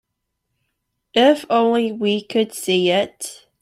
[1.13, 3.45] If only we could see it.